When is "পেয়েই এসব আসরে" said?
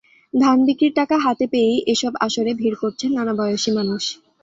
1.51-2.51